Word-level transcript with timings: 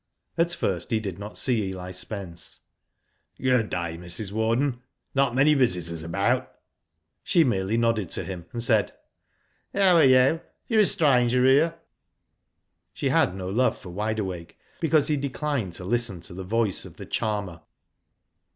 At 0.35 0.51
first 0.51 0.89
he 0.89 0.99
did 0.99 1.19
not 1.19 1.37
see 1.37 1.65
Eli 1.69 1.91
Spence." 1.91 2.61
Good 3.39 3.69
day, 3.69 3.99
Mrs. 3.99 4.31
Warden. 4.31 4.81
Not 5.13 5.35
many 5.35 5.53
visitors 5.53 6.01
about?" 6.01 6.51
She 7.21 7.43
merely 7.43 7.77
nodded 7.77 8.09
to 8.09 8.23
him, 8.23 8.47
and 8.51 8.63
said:" 8.63 8.93
How 9.75 9.97
are 9.97 10.03
you? 10.03 10.41
You're 10.65 10.79
a 10.79 10.85
stranger 10.85 11.45
here." 11.45 11.75
She 12.95 13.09
had 13.09 13.35
no 13.35 13.47
love 13.47 13.77
for 13.77 13.89
Wide 13.91 14.17
AWake, 14.17 14.57
because 14.79 15.07
he 15.07 15.17
declined 15.17 15.73
to 15.73 15.85
listen 15.85 16.19
to 16.21 16.33
the 16.33 16.43
voice 16.43 16.83
of 16.83 16.95
the 16.97 17.05
charmer. 17.05 17.61